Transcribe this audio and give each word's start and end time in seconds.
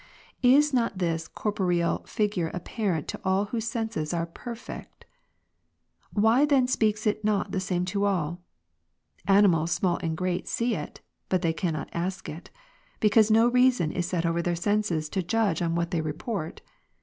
10. 0.41 0.51
Is 0.53 0.73
not 0.73 0.97
this 0.97 1.27
corporeal 1.27 1.99
figure 2.07 2.49
apparent 2.55 3.07
to 3.07 3.19
all 3.23 3.45
whose 3.45 3.65
''•> 3.65 3.67
senses 3.67 4.15
are 4.15 4.25
perfect? 4.25 5.05
why 6.11 6.43
then 6.43 6.67
speaks 6.67 7.05
it 7.05 7.23
not 7.23 7.51
the 7.51 7.59
same 7.59 7.85
to 7.85 8.05
all? 8.05 8.41
j 9.27 9.33
Animals 9.35 9.71
small 9.73 9.97
and 9.97 10.17
great 10.17 10.47
see 10.47 10.73
it, 10.75 11.01
but 11.29 11.43
they 11.43 11.53
cannot 11.53 11.87
ask 11.93 12.27
it:! 12.27 12.49
because 12.99 13.29
no 13.29 13.47
reason 13.47 13.91
is 13.91 14.07
set 14.07 14.25
over 14.25 14.41
their 14.41 14.55
senses 14.55 15.07
to 15.09 15.21
judge 15.21 15.61
on 15.61 15.75
what 15.75 15.91
they 15.91 16.01
report. 16.01 16.61